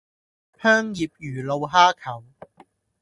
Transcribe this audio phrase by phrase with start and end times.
[0.03, 0.05] 香葉
[1.19, 2.23] 魚露蝦球